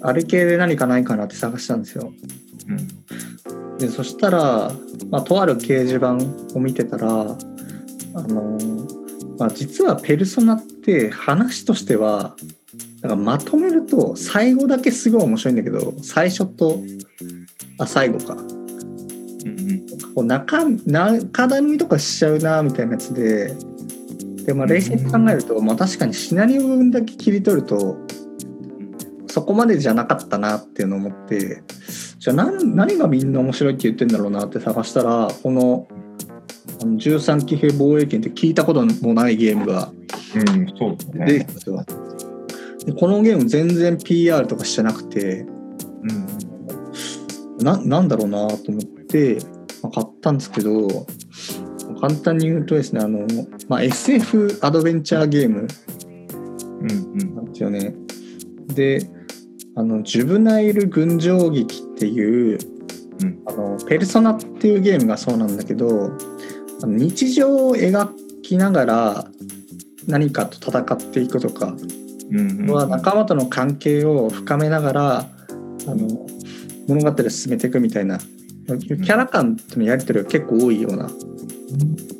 [0.00, 2.10] あれ系で何かないかなって探したんですよ。
[2.68, 3.76] うん。
[3.76, 4.72] でそしたら、
[5.10, 6.14] まあ、とある掲示板
[6.56, 7.36] を見てたら
[8.14, 8.58] あの、
[9.38, 12.36] まあ、実は「ペルソナ」って話としては
[13.02, 16.82] なんかまとめると最後だけすごい面白いんだけど最初と
[17.78, 18.34] あ最後か。
[18.34, 23.54] うんこう中中だみとかしちゃうなみたいなやつで
[24.44, 27.96] で、まあ、冷静に考えると、まあ、確かにシナリオ部分だけ切り取ると
[29.28, 31.62] そこまでじゃなかったなっていうのを思って
[32.18, 35.86] じゃあ何何がみんな面白いって言ってんだろうなって探したらこの
[36.80, 39.92] あの13騎兵防衛権って聞いたこともないゲームが。
[40.34, 41.86] うんそうですね。
[42.86, 45.40] でこのゲーム全然 PR とかしてなくて。
[45.40, 46.38] うん
[47.58, 49.38] ななんだろうなと思って、
[49.82, 51.06] まあ買ったんですけど
[52.00, 53.26] 簡単に言うとですねあの、
[53.68, 55.66] まあ、SF アドベンチャーゲーム。
[56.80, 57.34] うんうん。
[57.34, 57.94] なんですよね。
[58.74, 59.00] で
[59.74, 62.58] あのジュブナイル群青劇っていう
[63.20, 63.42] うん。
[63.46, 66.12] あのペルソナっていうゲームがそうなんだけど
[66.86, 68.08] 日常を描
[68.42, 69.24] きながら
[70.06, 71.74] 何かと戦っていくとか
[72.72, 75.26] は仲間との関係を深めながらあ
[75.86, 76.26] の
[76.86, 81.10] 物語を進めていくみたいなキャラ感とのやり取りが結構多いような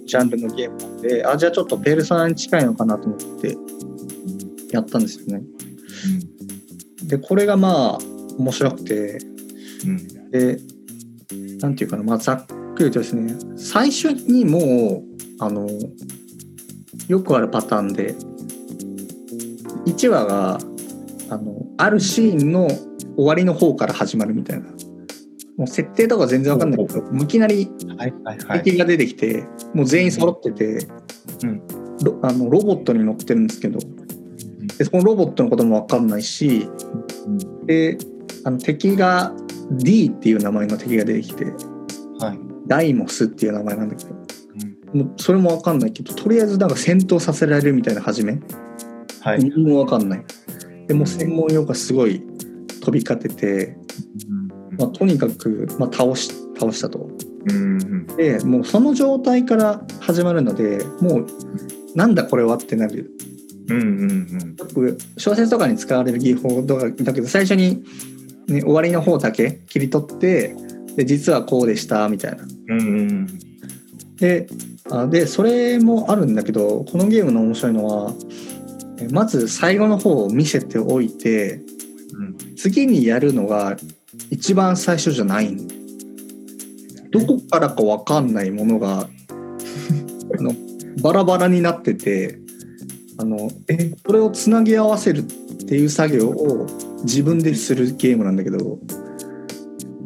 [0.07, 3.57] ジャンルのゲームなんであじゃあちょっとペルソナに近いのかなと思って
[4.73, 5.43] やったんですよね。
[7.05, 7.99] でこれがまあ
[8.39, 9.19] 面白くて
[9.87, 10.31] うん。
[10.31, 10.59] で
[11.61, 12.47] なんていうかなまあざっ
[12.79, 15.03] 言うとですね最初にもう
[15.41, 15.69] あの
[17.09, 18.15] よくあるパターンで
[19.87, 20.59] 1話が
[21.31, 22.69] あのあるシーンの
[23.17, 24.69] 終わりの方から始まるみたいな。
[25.57, 27.69] もう設定とか全然わかんないけどいきなり
[28.63, 30.87] 敵が出てきて、もう全員揃ってて、
[31.43, 31.79] うん。
[32.05, 33.79] ロあのロボットに乗ってるんですけど
[34.79, 36.69] でそのロボットのことも分かんないし
[37.67, 37.99] で
[38.45, 39.33] あの敵が
[39.73, 41.47] D っていう名前の敵が出てきて
[42.69, 44.15] はいダイモスっていう名前なんだけど。
[44.95, 48.41] もうそれも分かんないけどとりあえずなんか戦闘させられるみたいな初め。
[49.21, 49.45] はい。
[49.45, 50.25] 何も分かんない。
[50.87, 52.23] でもう専門用がすごい
[52.81, 53.77] 飛び交ってて、
[54.79, 56.99] まあ、とにかく、まあ、倒し倒したと。
[56.99, 61.27] ううんでもうその状態から始まるのでもう
[61.95, 63.11] なんだこれはってなる。
[63.69, 67.85] うんうんよく小説とかに使われる技法とかだけど最初に、
[68.47, 70.57] ね、終わりの方だけ切り取って
[70.99, 72.45] で実はこうでしたみたいな。
[72.71, 73.27] うんうん
[74.17, 74.49] で
[74.91, 78.13] あでそれもあるんだけどこのゲームの面白いのは
[78.99, 81.61] えまず最後の方を見せておいて
[82.57, 83.77] 次にやるのが
[84.33, 85.57] 一番最初じゃない。
[87.13, 89.09] どこからか分かんないものが
[90.37, 90.53] あの
[91.01, 92.41] バラバラになってて
[93.19, 95.23] あのえそれをつなぎ合わせるっ
[95.65, 96.67] ていう作業を
[97.05, 98.79] 自分でするゲームなんだけど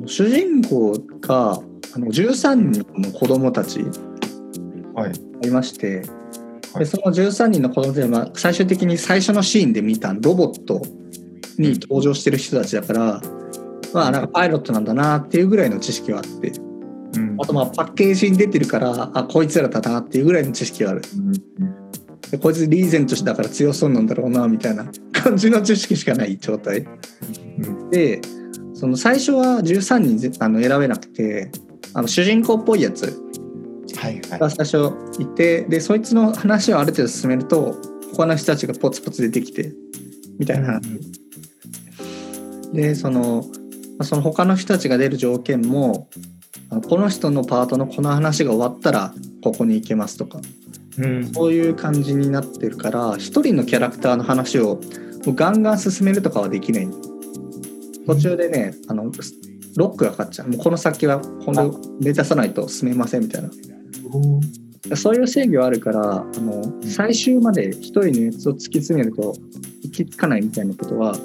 [0.06, 1.60] 主人公が
[1.94, 3.84] あの13人の子供たち
[4.94, 5.48] はい。
[5.48, 6.02] いまして、
[6.72, 6.78] はい。
[6.80, 10.82] でその13人の子供たちはまあ最終的に最初のシーンで見たロボット
[11.58, 13.22] に登場してる人たちだから、
[13.92, 16.52] まあなんかパイロットなんだなっていうぐらいの知識はあって。
[17.16, 17.36] うん。
[17.40, 21.02] あとまあパッケージに出てるからあこいつらだなっていうぐらいの知識がある。
[22.30, 26.86] でこいつリーゼントだから強そうなんだろうなみたいな感じの知識しかない状態。
[27.58, 27.90] うん。
[27.90, 28.20] で
[28.82, 31.52] その最初は13人ぜあの選べなくて
[31.94, 33.16] あの主人公っぽいやつ。
[33.96, 34.40] はいはい。
[34.40, 37.76] が最初いてでそいつの話をある程度進めると
[38.12, 39.72] 他の人たちがポツポツ出てきて
[40.36, 40.72] みたいな。
[40.72, 40.82] 話
[42.72, 43.44] でその
[43.98, 46.08] まあその他の人たちが出る条件も
[46.68, 49.14] あのこの人のパートのこの話が終わったら
[49.44, 50.40] ここに行けますとか
[50.98, 51.32] うん。
[51.32, 54.80] そういう感じになってるから一人のキャラクターの話を
[55.24, 57.11] ガンガン進めるとかはできない
[58.06, 59.04] 途中でねあの
[59.76, 60.48] ロックがかかっちゃう。
[60.48, 63.50] もうこの先はこの目指さないと進めませんみたいな。
[64.96, 69.34] そういう制御あるからあの最終まで一人のやつを突き詰めると
[69.82, 71.16] 行き着かないみたいなことは、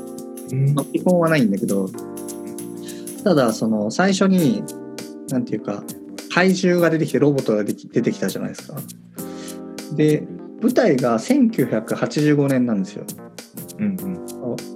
[0.52, 0.74] うん。
[0.74, 1.90] まあ、基本はないんだけど
[3.24, 4.63] ただその最初に
[5.30, 5.84] なんていうか
[6.34, 8.80] 怪獣が出てきてロボットが出てき出てきたじゃないですか。
[9.96, 10.24] で
[10.62, 13.06] 舞台が1985年なんですよ。
[13.80, 14.26] うんうん。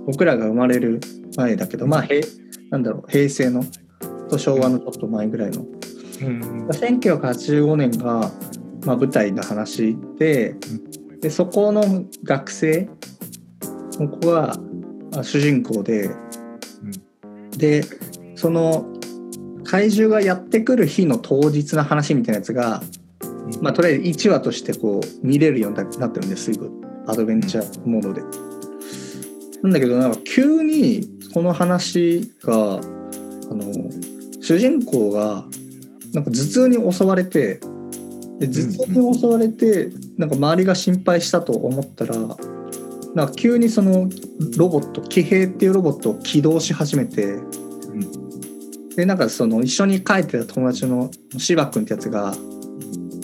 [0.06, 1.00] 僕らが生まれる
[1.36, 2.26] 前だけどまあ平
[2.70, 3.63] なんだろう平成の
[4.30, 5.62] と昭和のちょっと前ぐらいの。
[5.62, 8.32] うん1985年が、
[8.86, 10.56] まあ、舞台の話で
[11.20, 12.88] でそこの学生
[14.00, 14.56] の子が
[15.15, 16.10] あ主人公で、
[17.58, 17.84] で
[18.36, 18.86] その
[19.63, 22.82] 怪獣がやってくる日の当日の話みたいなやつが、
[23.62, 26.70] まあ、とりあえず1話としてこう見れるようになってるんですすぐ
[27.08, 28.22] アドベンチャーモードで。
[29.63, 32.80] なんだけどなんか急にこの話があ
[33.54, 33.72] の
[34.41, 35.44] 主人公が
[36.13, 37.60] なんか頭痛に襲われて
[38.39, 42.15] で頭痛に襲われてなんか周りが心配したと思ったら
[43.13, 44.10] なんか急にその
[44.58, 47.38] ロボット騎兵っていうロボットを起動し始めて
[48.96, 52.34] でなんかその一緒に帰ってた友達の芝君ってやつが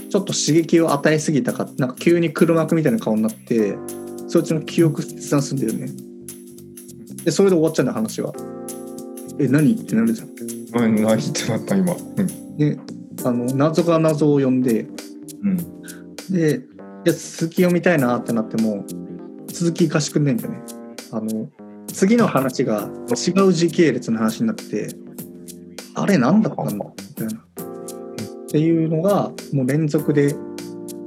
[0.10, 3.76] ちょっと刺激を与えすぎたかなんか急に黒幕みたいな顔になって
[4.28, 6.07] そいつの記憶切断するんだよね
[7.28, 8.34] でそれで終わっちゃうんだよ話は。
[9.38, 10.30] え何ってなるじゃん。
[10.30, 11.94] うん何ってなった今。
[11.94, 12.58] うん。
[12.58, 12.80] で
[13.26, 14.88] あの謎が謎を呼んで。
[15.44, 15.58] うん。
[16.34, 18.86] でいや続き読みたいなってなっても
[19.48, 20.60] 続き貸してくんないんだよね。
[21.12, 21.50] あの
[21.88, 24.96] 次の話が違う時系列の話になって
[25.96, 27.42] あれ何だったんだみたいな。
[27.42, 30.34] っていうのがもう連続で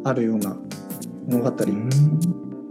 [0.04, 0.54] あるような
[1.28, 1.64] 物語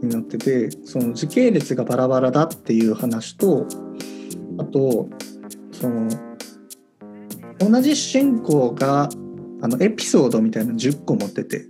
[0.02, 3.68] になっててその時系列がバラバラだっていう話と
[4.58, 5.10] あと
[5.72, 6.10] その
[7.60, 9.10] 同じ主人公が
[9.62, 11.66] あのエピソードみたいなの10個持ってて、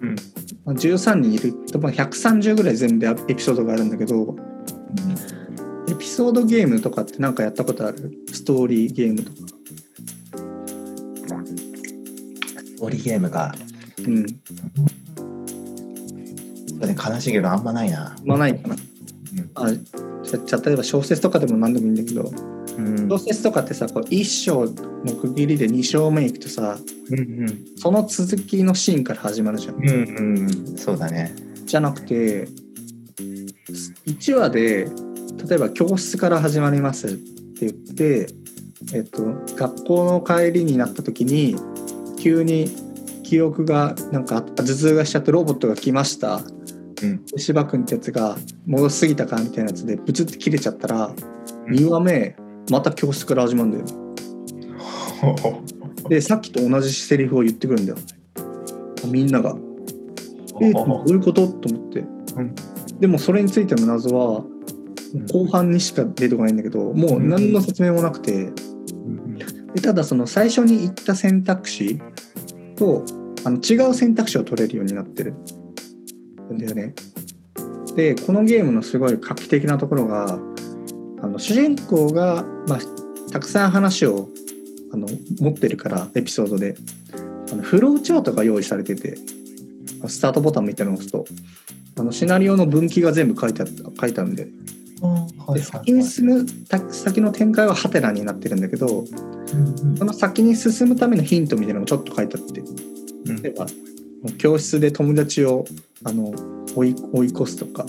[0.00, 0.16] うん
[0.64, 4.36] まあ13人いるとまあ130ぐらい全部でエピソードがあるんだけど
[5.88, 8.10] エピソードゲームとかって何かやったことある？
[8.32, 9.36] ストーリーゲームとか。
[12.58, 13.54] ストーリーゲームが
[14.06, 14.26] うん。
[16.94, 18.16] 悲しいけどあんまないな。
[18.24, 18.76] まあないかな。
[19.54, 22.30] あじゃじゃ例えば小説とかでも何でもいいんだけど
[22.78, 23.08] うん。
[23.08, 26.78] 小説とかってさこう1章の区切りで2章目いくとさ
[27.10, 29.76] うんその続きのシーンから始まるじゃん。
[29.76, 30.38] うんうん。
[30.38, 31.34] うんそうだね。
[31.64, 32.48] じゃなくて
[34.06, 34.88] 1話で
[35.48, 38.28] 例えば教室から始まりますって言って、
[38.94, 39.22] えっと、
[39.54, 41.56] 学校の帰りになった時に
[42.18, 42.70] 急に
[43.22, 46.40] 記憶がなんか頭痛がしちゃってロボットが来ました
[47.02, 47.24] うん。
[47.26, 51.10] で芝君ってやつが戻しすぎたかみたいなやつでブツって切れちゃったら
[51.68, 52.36] 2話目
[52.70, 53.84] また教室から始まるんだよ。
[56.08, 57.98] でさっきと同じセリフを言ってくるんだよ。
[59.08, 59.56] みんなが。
[60.60, 61.46] え どういうこと？
[61.48, 62.00] と思って、
[62.36, 62.54] うん。
[63.00, 64.44] でもそれについての謎は
[65.32, 68.52] 後半にしか出てこないんだけどもう何の説明もなくて。
[69.74, 72.00] でただその最初に言った選択肢
[72.76, 73.04] と
[73.44, 75.34] あの違う選択肢を取れるようになってる
[76.54, 76.94] んだよね。
[77.94, 80.38] でこのゲームのすごい画期的なところが
[81.22, 84.28] あの主人公が、まあ、たくさん話を
[84.92, 85.08] あの
[85.40, 86.76] 持ってるからエピソードで。
[87.52, 89.16] あのフローチャートが用意されてて
[90.08, 91.24] スタートボタンみたいなのを押すと
[91.98, 94.48] あのシナリオの分岐が全部書いてあった書いてあるんで。
[95.52, 96.46] で先に進む
[96.90, 99.04] 先の展開はハテナになってるんだけど、
[99.98, 102.62] その先に進むためのヒントみたいなのもちょっと書いてあって。
[103.42, 103.66] 例えば
[104.28, 105.64] 教室で友達を
[106.04, 106.32] あの
[106.74, 107.86] 追い追い越すとか、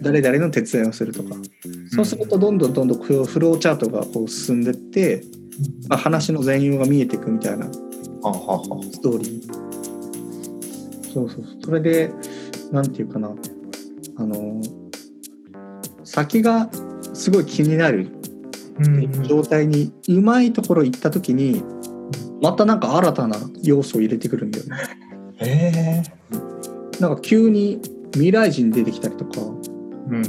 [0.00, 1.34] 誰々の手伝いをするとか、
[1.90, 5.22] そうするとどんどんどんどんフローチャートがこう進んでって、
[5.88, 7.72] まあ、話の全容が見えていくみたいなス
[9.00, 9.52] トーリー。
[11.12, 12.10] そうそうそれで
[12.70, 13.34] なんていうかな。
[14.16, 14.60] あの
[16.04, 16.68] 先が
[17.14, 18.10] すごい気になる
[19.26, 21.62] 状態にうまいところ行った時に
[22.42, 24.76] またなんか新たな要素を入れてくるんだよね。
[25.52, 26.02] へ
[27.00, 27.80] なんか急に
[28.12, 30.22] 未来人出てきたりとか、うん、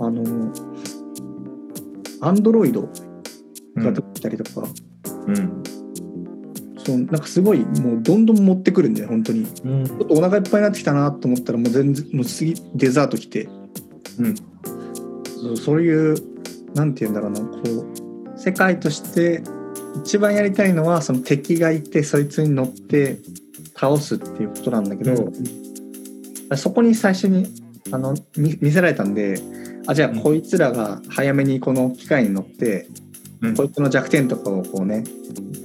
[0.00, 0.52] あの
[2.20, 2.88] アンドロイド
[3.76, 4.66] が出てきたりとか、
[5.26, 5.62] うん、
[6.84, 13.48] そうなんかすごいもうどんどん持ってくるんだよ本当に、うん、ちょっとお腹いっぱいになってきたなと思ったらもう全然もう次デザート来て、
[14.18, 16.16] うん、そうそういう
[16.74, 17.58] なんて言うんだろうなこ
[18.34, 19.42] う世界として
[19.96, 23.18] 一番やりたいのはその敵がいてそいつに乗って
[23.84, 27.46] 倒すっていうことなんだけど、うん、そこに最初に
[27.92, 29.38] あの見せられたんで
[29.86, 32.88] あじゃあこいつらが早めにこの機械に乗って、
[33.42, 35.04] うん、こいつの弱点とかをこうね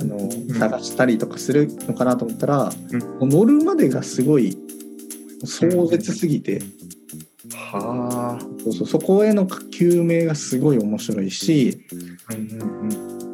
[0.02, 2.72] あの、探したりとかするのかなと思ったら、
[3.20, 4.58] うん、乗るまでがすごい
[5.46, 6.62] 壮絶すぎて、
[7.54, 11.86] はあそうそうそこへの究明がすごい面白いし、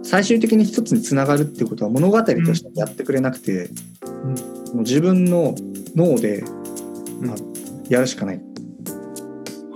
[0.04, 3.70] 最終的に一つにつながるっていうことは物語としてやってくれなくて、
[4.26, 4.34] も
[4.74, 5.56] う自分の
[5.96, 6.44] 脳で、
[7.22, 7.36] まあ、
[7.90, 8.42] やるしかない。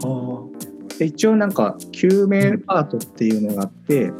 [0.01, 0.49] は
[0.97, 4.13] で一応なんか救命パートっていうのがあって、うん、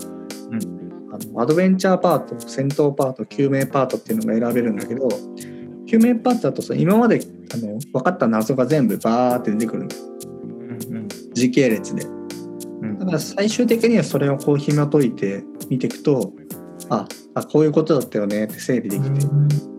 [1.13, 5.09] あのアドベンチャーパート戦闘パート救命パートっていうのが選べるんだけど
[5.85, 7.19] 救命パートだとさ今まで
[7.53, 9.87] あの分かった謎が全部バーって出てくる
[10.43, 12.05] うんうん、時系列で。
[12.99, 16.33] だから最終的にはそれをこう紐解いて見ていくと
[16.89, 19.25] ああこういうことだったよねって整理できて、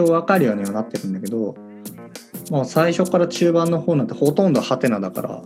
[0.00, 1.54] 応分かるようにはなってるんだけど、
[2.50, 5.42] まあ、最初から中盤の方なんてほとんどハテナだから、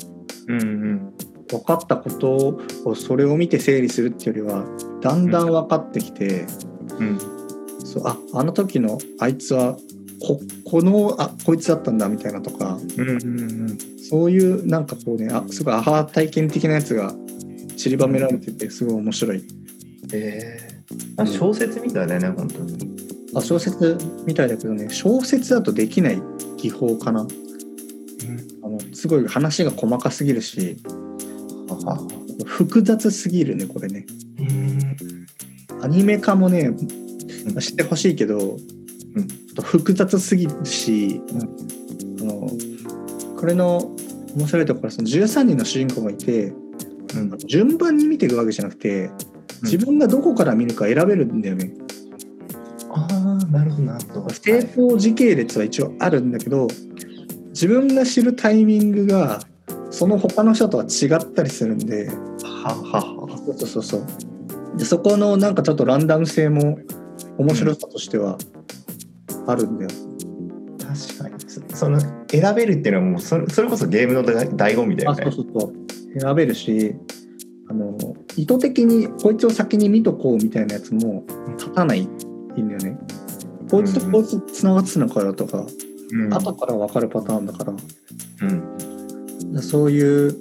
[0.49, 1.15] うんうん、
[1.49, 4.65] 分かったことをそれを見て整理するっていうよりは
[5.01, 6.47] だんだん分かってきて、
[6.99, 7.19] うん、
[7.85, 9.77] そうああの時のあいつは
[10.21, 13.79] ここのあこいつだったんだみたいなとか、うんうんうん、
[14.11, 17.15] そういうなんかこうねあすごいアハ体験的なやつが
[17.77, 19.45] 散りばめられててすごい面白い。
[20.13, 22.98] えー、小説みたいだよね、本当に。
[23.35, 26.23] あ小説みたいだけどね小説だとできない
[26.57, 27.29] 技法かな、うん、
[28.65, 30.77] あのすごい話が細かすぎるし
[32.47, 34.07] 複雑すぎるねこれね。
[35.81, 36.71] アニメ化もね
[37.61, 39.29] してほしいけど、うん、
[39.63, 42.51] 複雑すぎるし、うん、あの
[43.39, 43.95] これの
[44.35, 46.53] 面白いところはその13人の主人公がいて
[47.17, 49.11] うん、順番に見ていくわけじゃなくて
[49.63, 51.65] 自分がどこから見るか選べるんだよね。
[51.67, 51.88] うん、
[53.51, 54.31] なるほどなるほど。
[54.31, 56.69] 成功時系列は一応あるんだけど
[57.49, 59.41] 自分が知るタイミングが
[59.91, 62.09] その他の人とは違ったりするんで。
[62.09, 64.07] はははそうそうそう
[64.77, 66.79] でそこのなんかちょっとランダム性も
[67.39, 68.39] 面白さとしては
[69.47, 69.91] あるんだよ。
[69.91, 71.35] うん、確かに
[71.75, 71.99] その
[72.31, 75.25] 選べるっていうのはもうそれそれこそゲームの醍醐味だよね。
[75.27, 76.95] あそうそうそう選べるし
[77.71, 77.97] あの
[78.37, 81.25] 意図的にこいつを先に見とこうみたいなやつも
[81.59, 82.99] 立たないんだよね。
[83.71, 85.65] こいつとこいつつながってたのかよとか、
[86.11, 87.75] うん、後から分かるパターンだから、
[88.43, 90.37] うん、そういう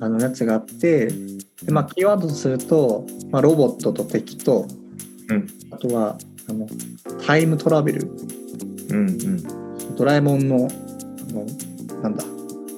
[0.00, 4.66] あのやつがあってで、まあ、キーワードとすると、まあ、ロボットと敵と、
[5.28, 6.18] うん、あとは
[6.48, 6.66] あの
[7.26, 8.10] タイムトラベル、
[9.96, 11.44] ドラえもんのあの
[12.02, 12.24] なんだ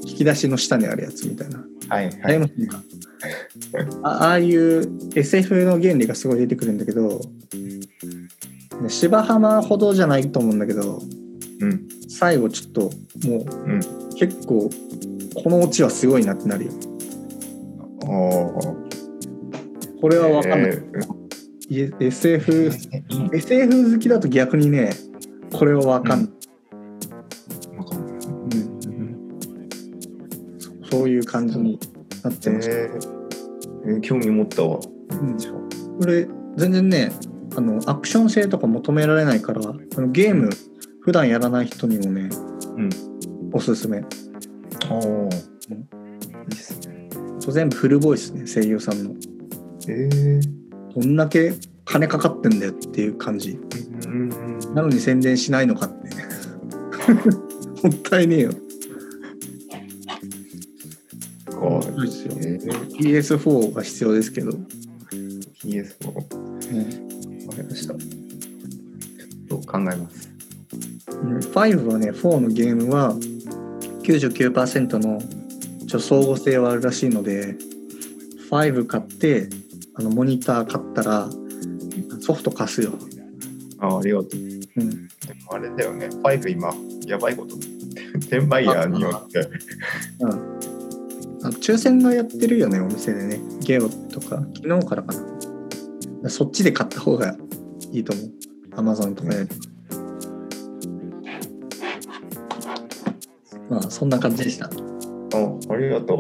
[0.05, 1.64] 引き出しの下にあるやつみたいな。
[1.89, 7.21] はいはい、あああいう SF の原理がすごい出てくるんだけど
[8.91, 11.01] 芝浜ほどじゃないと思うんだけど、
[11.61, 12.80] うん、最後ちょっと
[13.26, 13.80] もう、うん、
[14.16, 14.68] 結構
[15.43, 16.72] このオチはすごいなってなるよ。
[20.01, 20.72] これは分かんない。
[20.72, 22.70] えー、SF,
[23.32, 24.91] SF 好きだと逆にね
[25.53, 26.30] これは分かんない。
[30.91, 31.78] そういう感じに
[32.24, 32.74] なってました。
[32.74, 34.80] えー、興味持ったわ。
[35.11, 35.36] うん、
[36.01, 36.26] これ
[36.57, 37.12] 全然ね
[37.57, 40.51] あのアクション性とか求められないからあのゲーム
[41.01, 42.29] 普段やらない人にもね
[42.77, 42.91] うん。
[43.53, 44.03] おすすめ
[44.89, 45.29] おお。
[45.29, 45.35] い
[46.53, 47.09] いっすね。
[47.41, 49.11] 全部フルボイスね声優さんの
[49.89, 50.41] ええ
[50.95, 53.59] どんだけ金かかってんだよっていう感じ
[54.07, 54.29] うん。
[54.75, 56.11] なのに宣伝しないのかって
[57.89, 58.53] もったいねえよ
[61.61, 62.39] こそうですよう。
[62.39, 64.53] えー、PS4 が必要ですけど、
[65.63, 67.10] PS を。
[67.61, 67.95] わかりました。
[67.95, 70.31] ちょっと考えます。
[71.23, 73.15] うん5はね4のゲームは
[74.03, 75.21] 99%の
[75.87, 77.57] ちょ相互性はあるらしいので
[78.51, 79.49] 5買って
[79.95, 81.29] あのモニター買ったら
[82.21, 82.93] ソフト貸すよ、
[83.81, 84.41] あありがとう。
[84.77, 86.07] うん、でもあれだよね。
[86.07, 86.73] 5今、
[87.07, 87.57] やばいこと。
[88.17, 89.39] 転売ヤーによって。
[90.21, 90.31] うん、
[91.43, 95.15] あの抽選がやってるよねお店でねゲオとか昨日からか
[96.23, 97.35] なそっちで買った方が
[97.93, 98.30] いいと思う
[98.76, 99.49] アマゾンとかより
[103.68, 104.70] まあそんな感じでしたあ
[105.72, 106.18] ありがとう。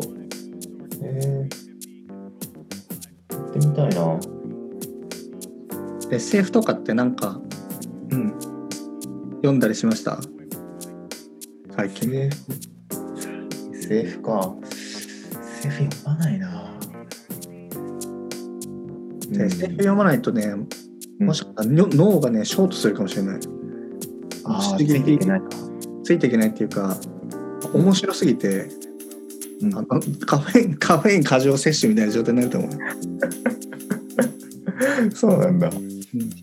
[1.02, 4.20] えー、やってみたいな。
[6.12, 7.40] SF とかってなんか
[8.10, 8.32] うん。
[9.36, 10.20] 読んだりしました？
[11.76, 12.52] 最近 SF。
[13.72, 14.54] SF か。
[15.64, 16.78] SF 読まないな。
[19.30, 20.68] で SF 読まないとねうん
[21.20, 23.40] もしかしたらの脳がねショートするかもしれない
[24.44, 25.48] あついていけないな。
[26.02, 26.96] ついていけないっていうか
[27.72, 28.68] 面白すぎて
[29.60, 29.86] うんあの
[30.26, 32.70] カフェイン カフェイン過剰摂取みたいな状態になると思う
[35.14, 35.70] そうなんだ。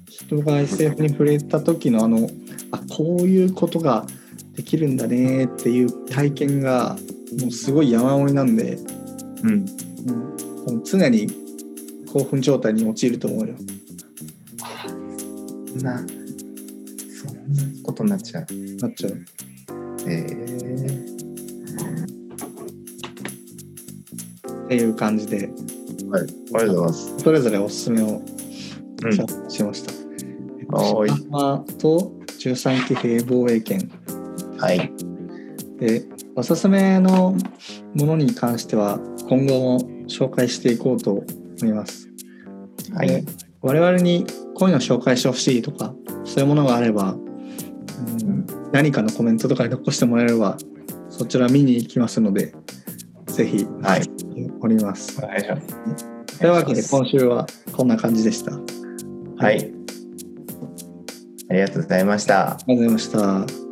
[0.07, 2.29] 人が SF に触れた時のあの
[2.71, 4.05] あこういうことが
[4.55, 6.97] できるんだねっていう体験が
[7.41, 8.77] もうすごい山盛りなんで、
[9.43, 9.65] うん。
[10.67, 11.27] うん、常に
[12.11, 13.55] 興奮状態に陥ると思うよ。
[15.77, 16.03] そんな、そ
[17.31, 18.45] んなことになっちゃう。
[18.77, 19.25] なっちゃう。
[20.07, 21.07] えー、
[24.65, 25.49] っていう感じで
[26.09, 26.21] はい。
[26.21, 27.19] ありがとうございます。
[27.19, 28.21] それぞれおすすめを
[29.49, 29.91] しました。
[30.75, 33.89] はーいシマと13期兵防衛権
[34.57, 34.91] はい。
[35.79, 36.03] で
[36.35, 37.35] おすすめの
[37.93, 38.99] ものに関しては
[39.29, 41.25] 今後も紹介していこうと思
[41.63, 42.07] います。
[42.93, 43.23] はいで。
[43.61, 44.25] 我々に
[44.57, 45.93] こういうの紹介してほしいとか
[46.25, 50.57] そういうものがあれば、うんうん何かのコメントとかに残してもらえれば
[51.09, 52.53] そちら見に行きますので
[53.27, 54.01] ぜひはい。
[54.61, 55.17] おります。
[55.23, 56.39] お願いします。
[56.39, 58.53] というわけで今週はこんな感じでした。
[58.53, 59.71] あはい。
[61.49, 62.35] ありがとうございました。
[62.35, 63.66] りがとうございました。